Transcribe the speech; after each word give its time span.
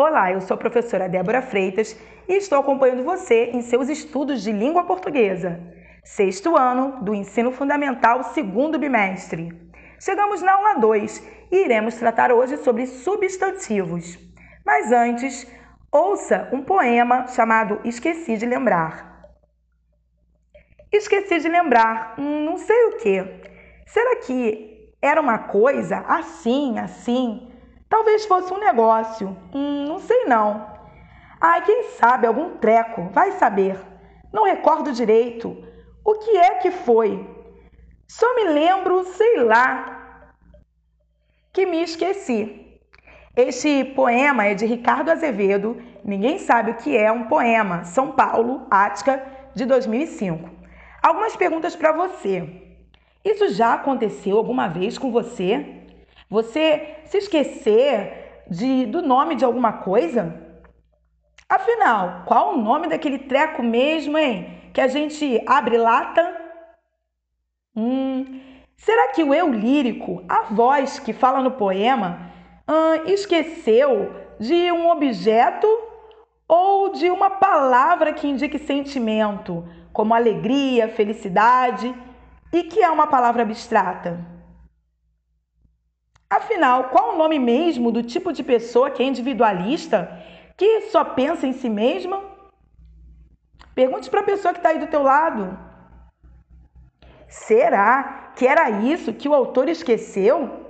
Olá, 0.00 0.30
eu 0.30 0.40
sou 0.40 0.54
a 0.54 0.58
professora 0.58 1.08
Débora 1.08 1.42
Freitas 1.42 1.98
e 2.28 2.34
estou 2.34 2.60
acompanhando 2.60 3.02
você 3.02 3.46
em 3.46 3.60
seus 3.62 3.88
estudos 3.88 4.44
de 4.44 4.52
língua 4.52 4.84
portuguesa. 4.84 5.58
Sexto 6.04 6.56
ano 6.56 7.02
do 7.02 7.12
ensino 7.12 7.50
fundamental, 7.50 8.22
segundo 8.22 8.78
bimestre. 8.78 9.50
Chegamos 9.98 10.40
na 10.40 10.52
aula 10.52 10.74
2 10.74 11.20
e 11.50 11.64
iremos 11.64 11.96
tratar 11.96 12.30
hoje 12.30 12.58
sobre 12.58 12.86
substantivos. 12.86 14.16
Mas 14.64 14.92
antes, 14.92 15.44
ouça 15.90 16.48
um 16.52 16.62
poema 16.62 17.26
chamado 17.26 17.80
Esqueci 17.82 18.36
de 18.36 18.46
Lembrar. 18.46 19.28
Esqueci 20.92 21.40
de 21.40 21.48
lembrar, 21.48 22.14
hum, 22.16 22.44
não 22.44 22.56
sei 22.56 22.84
o 22.84 22.98
que. 22.98 23.24
Será 23.84 24.14
que 24.20 24.94
era 25.02 25.20
uma 25.20 25.38
coisa 25.40 26.04
assim, 26.06 26.78
assim? 26.78 27.47
Talvez 27.88 28.26
fosse 28.26 28.52
um 28.52 28.58
negócio. 28.58 29.36
Hum, 29.54 29.86
não 29.86 29.98
sei 29.98 30.24
não. 30.24 30.66
Ai, 31.40 31.64
quem 31.64 31.84
sabe 31.84 32.26
algum 32.26 32.56
treco, 32.58 33.08
vai 33.12 33.32
saber. 33.32 33.78
Não 34.32 34.44
recordo 34.44 34.92
direito. 34.92 35.56
O 36.04 36.14
que 36.14 36.36
é 36.36 36.54
que 36.56 36.70
foi? 36.70 37.26
Só 38.06 38.34
me 38.34 38.44
lembro, 38.44 39.04
sei 39.04 39.44
lá, 39.44 40.32
que 41.52 41.64
me 41.66 41.82
esqueci. 41.82 42.80
Este 43.36 43.84
poema 43.84 44.46
é 44.46 44.54
de 44.54 44.66
Ricardo 44.66 45.10
Azevedo. 45.10 45.80
Ninguém 46.04 46.38
sabe 46.38 46.72
o 46.72 46.76
que 46.76 46.96
é 46.96 47.12
um 47.12 47.24
poema. 47.24 47.84
São 47.84 48.12
Paulo, 48.12 48.66
Ática, 48.70 49.22
de 49.54 49.64
2005. 49.64 50.50
Algumas 51.02 51.36
perguntas 51.36 51.76
para 51.76 51.92
você. 51.92 52.62
Isso 53.24 53.48
já 53.50 53.74
aconteceu 53.74 54.36
alguma 54.36 54.68
vez 54.68 54.98
com 54.98 55.12
você? 55.12 55.77
Você 56.30 56.96
se 57.06 57.18
esquecer 57.18 58.42
de, 58.50 58.84
do 58.86 59.00
nome 59.00 59.34
de 59.34 59.44
alguma 59.44 59.72
coisa? 59.72 60.48
Afinal, 61.48 62.24
qual 62.26 62.52
o 62.52 62.60
nome 62.60 62.88
daquele 62.88 63.18
treco 63.18 63.62
mesmo, 63.62 64.18
hein? 64.18 64.70
Que 64.74 64.80
a 64.80 64.88
gente 64.88 65.42
abre 65.46 65.78
lata? 65.78 66.36
Hum, 67.74 68.40
será 68.76 69.08
que 69.12 69.24
o 69.24 69.32
eu 69.32 69.50
lírico, 69.50 70.22
a 70.28 70.42
voz 70.42 70.98
que 70.98 71.14
fala 71.14 71.40
no 71.40 71.52
poema, 71.52 72.30
hum, 72.68 73.10
esqueceu 73.10 74.14
de 74.38 74.70
um 74.70 74.90
objeto 74.90 75.66
ou 76.46 76.92
de 76.92 77.10
uma 77.10 77.30
palavra 77.30 78.12
que 78.12 78.28
indique 78.28 78.58
sentimento, 78.58 79.66
como 79.92 80.14
alegria, 80.14 80.88
felicidade, 80.88 81.94
e 82.52 82.64
que 82.64 82.82
é 82.82 82.90
uma 82.90 83.06
palavra 83.06 83.42
abstrata? 83.42 84.37
Afinal, 86.30 86.90
qual 86.90 87.14
o 87.14 87.18
nome 87.18 87.38
mesmo 87.38 87.90
do 87.90 88.02
tipo 88.02 88.32
de 88.32 88.42
pessoa 88.42 88.90
que 88.90 89.02
é 89.02 89.06
individualista, 89.06 90.10
que 90.56 90.82
só 90.90 91.02
pensa 91.02 91.46
em 91.46 91.54
si 91.54 91.70
mesma? 91.70 92.22
Pergunte 93.74 94.10
para 94.10 94.20
a 94.20 94.24
pessoa 94.24 94.52
que 94.52 94.58
está 94.58 94.70
aí 94.70 94.78
do 94.78 94.88
teu 94.88 95.02
lado. 95.02 95.58
Será 97.28 98.32
que 98.36 98.46
era 98.46 98.68
isso 98.70 99.12
que 99.12 99.28
o 99.28 99.34
autor 99.34 99.68
esqueceu? 99.68 100.66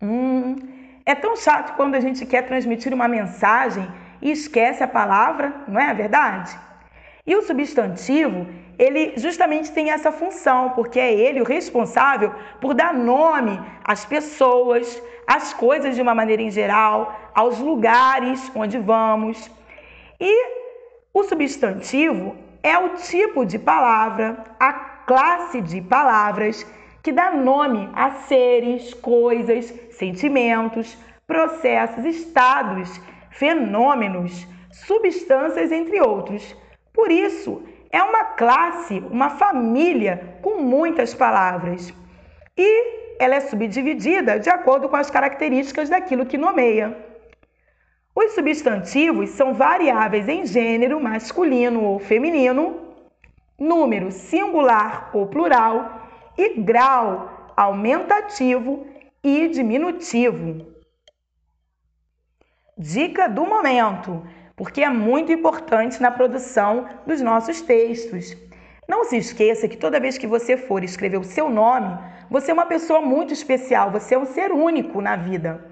Hum, 0.00 0.56
é 1.06 1.14
tão 1.14 1.36
chato 1.36 1.74
quando 1.76 1.94
a 1.94 2.00
gente 2.00 2.26
quer 2.26 2.42
transmitir 2.42 2.92
uma 2.92 3.08
mensagem 3.08 3.88
e 4.20 4.30
esquece 4.30 4.82
a 4.82 4.88
palavra, 4.88 5.64
não 5.66 5.80
é 5.80 5.94
verdade? 5.94 6.58
E 7.24 7.36
o 7.36 7.42
substantivo, 7.42 8.48
ele 8.76 9.12
justamente 9.16 9.70
tem 9.70 9.92
essa 9.92 10.10
função, 10.10 10.70
porque 10.70 10.98
é 10.98 11.14
ele 11.14 11.40
o 11.40 11.44
responsável 11.44 12.34
por 12.60 12.74
dar 12.74 12.92
nome 12.92 13.60
às 13.84 14.04
pessoas, 14.04 15.00
às 15.24 15.54
coisas 15.54 15.94
de 15.94 16.02
uma 16.02 16.16
maneira 16.16 16.42
em 16.42 16.50
geral, 16.50 17.16
aos 17.32 17.60
lugares 17.60 18.50
onde 18.56 18.76
vamos. 18.76 19.48
E 20.20 20.46
o 21.14 21.22
substantivo 21.22 22.34
é 22.60 22.76
o 22.76 22.88
tipo 22.96 23.46
de 23.46 23.56
palavra, 23.56 24.42
a 24.58 24.72
classe 24.72 25.60
de 25.60 25.80
palavras 25.80 26.66
que 27.04 27.12
dá 27.12 27.30
nome 27.30 27.88
a 27.94 28.10
seres, 28.10 28.94
coisas, 28.94 29.72
sentimentos, 29.92 30.98
processos, 31.24 32.04
estados, 32.04 33.00
fenômenos, 33.30 34.44
substâncias, 34.72 35.70
entre 35.70 36.00
outros 36.00 36.60
por 36.92 37.10
isso, 37.10 37.62
é 37.90 38.02
uma 38.02 38.24
classe, 38.24 38.98
uma 39.10 39.30
família 39.30 40.38
com 40.42 40.60
muitas 40.60 41.14
palavras. 41.14 41.92
E 42.56 43.14
ela 43.18 43.36
é 43.36 43.40
subdividida 43.40 44.38
de 44.38 44.50
acordo 44.50 44.88
com 44.88 44.96
as 44.96 45.10
características 45.10 45.88
daquilo 45.88 46.26
que 46.26 46.36
nomeia. 46.36 46.96
Os 48.14 48.32
substantivos 48.32 49.30
são 49.30 49.54
variáveis 49.54 50.28
em 50.28 50.44
gênero 50.44 51.00
masculino 51.00 51.82
ou 51.84 51.98
feminino, 51.98 52.94
número 53.58 54.10
singular 54.10 55.10
ou 55.14 55.26
plural 55.26 56.02
e 56.36 56.60
grau 56.60 57.52
aumentativo 57.56 58.86
e 59.22 59.48
diminutivo. 59.48 60.66
Dica 62.76 63.28
do 63.28 63.46
momento: 63.46 64.26
porque 64.56 64.82
é 64.82 64.88
muito 64.88 65.32
importante 65.32 66.00
na 66.00 66.10
produção 66.10 66.86
dos 67.06 67.20
nossos 67.20 67.60
textos. 67.60 68.36
Não 68.88 69.04
se 69.04 69.16
esqueça 69.16 69.68
que 69.68 69.76
toda 69.76 70.00
vez 70.00 70.18
que 70.18 70.26
você 70.26 70.56
for 70.56 70.82
escrever 70.84 71.18
o 71.18 71.24
seu 71.24 71.48
nome, 71.48 71.98
você 72.30 72.50
é 72.50 72.54
uma 72.54 72.66
pessoa 72.66 73.00
muito 73.00 73.32
especial, 73.32 73.90
você 73.90 74.14
é 74.14 74.18
um 74.18 74.26
ser 74.26 74.52
único 74.52 75.00
na 75.00 75.16
vida. 75.16 75.64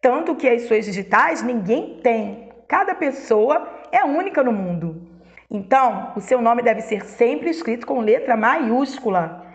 Tanto 0.00 0.34
que 0.34 0.48
as 0.48 0.62
suas 0.62 0.84
digitais 0.84 1.42
ninguém 1.42 2.00
tem. 2.02 2.50
Cada 2.66 2.94
pessoa 2.94 3.68
é 3.90 4.04
única 4.04 4.42
no 4.42 4.52
mundo. 4.52 5.08
Então, 5.50 6.12
o 6.16 6.20
seu 6.20 6.40
nome 6.40 6.62
deve 6.62 6.80
ser 6.80 7.04
sempre 7.04 7.50
escrito 7.50 7.86
com 7.86 8.00
letra 8.00 8.36
maiúscula. 8.36 9.46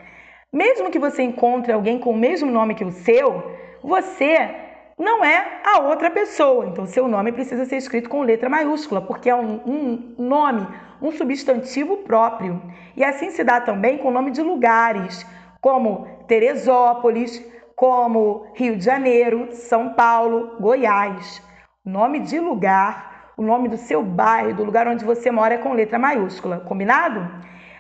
Mesmo 0.53 0.91
que 0.91 0.99
você 0.99 1.23
encontre 1.23 1.73
alguém 1.73 1.97
com 1.99 2.11
o 2.11 2.17
mesmo 2.17 2.51
nome 2.51 2.75
que 2.75 2.85
o 2.85 2.91
seu, 2.91 3.51
você 3.81 4.66
não 4.97 5.23
é 5.23 5.61
a 5.63 5.79
outra 5.79 6.09
pessoa. 6.09 6.65
Então, 6.65 6.87
seu 6.87 7.07
nome 7.07 7.31
precisa 7.31 7.65
ser 7.65 7.77
escrito 7.77 8.09
com 8.09 8.21
letra 8.23 8.49
maiúscula, 8.49 9.01
porque 9.01 9.29
é 9.29 9.35
um, 9.35 9.61
um, 9.65 10.15
nome, 10.17 10.67
um 11.01 11.11
substantivo 11.11 11.97
próprio. 11.97 12.61
E 12.95 13.03
assim 13.03 13.29
se 13.29 13.43
dá 13.43 13.61
também 13.61 13.97
com 13.97 14.07
o 14.07 14.11
nome 14.11 14.31
de 14.31 14.41
lugares, 14.41 15.25
como 15.61 16.07
Teresópolis, 16.27 17.43
como 17.75 18.47
Rio 18.55 18.75
de 18.75 18.83
Janeiro, 18.83 19.49
São 19.51 19.93
Paulo, 19.93 20.57
Goiás. 20.59 21.43
Nome 21.85 22.19
de 22.21 22.39
lugar, 22.39 23.33
o 23.37 23.43
nome 23.43 23.69
do 23.69 23.77
seu 23.77 24.01
bairro, 24.03 24.55
do 24.55 24.63
lugar 24.63 24.87
onde 24.87 25.05
você 25.05 25.29
mora 25.29 25.53
é 25.53 25.57
com 25.59 25.73
letra 25.73 25.99
maiúscula, 25.99 26.59
combinado? 26.61 27.29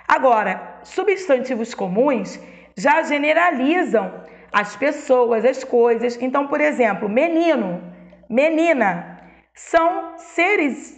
Agora, 0.07 0.79
substantivos 0.83 1.73
comuns 1.73 2.39
já 2.77 3.01
generalizam 3.01 4.13
as 4.51 4.75
pessoas, 4.75 5.45
as 5.45 5.63
coisas. 5.63 6.17
Então, 6.21 6.47
por 6.47 6.61
exemplo, 6.61 7.07
menino, 7.09 7.81
menina, 8.29 9.19
são 9.53 10.17
seres 10.17 10.97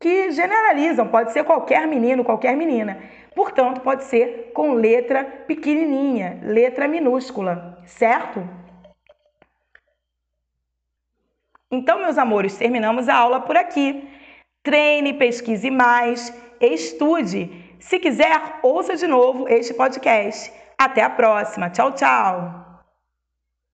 que 0.00 0.30
generalizam, 0.30 1.08
pode 1.08 1.32
ser 1.32 1.44
qualquer 1.44 1.86
menino, 1.86 2.24
qualquer 2.24 2.56
menina. 2.56 2.98
Portanto, 3.34 3.80
pode 3.82 4.04
ser 4.04 4.50
com 4.54 4.72
letra 4.72 5.24
pequenininha, 5.46 6.40
letra 6.42 6.88
minúscula, 6.88 7.78
certo? 7.84 8.42
Então, 11.70 12.00
meus 12.00 12.18
amores, 12.18 12.56
terminamos 12.56 13.08
a 13.08 13.14
aula 13.14 13.40
por 13.40 13.56
aqui. 13.56 14.08
Treine, 14.62 15.14
pesquise 15.14 15.70
mais, 15.70 16.34
estude. 16.60 17.76
Se 17.78 17.98
quiser, 17.98 18.58
ouça 18.62 18.96
de 18.96 19.06
novo 19.06 19.48
este 19.48 19.72
podcast. 19.72 20.52
Até 20.76 21.02
a 21.02 21.10
próxima. 21.10 21.70
Tchau, 21.70 21.92
tchau. 21.92 22.69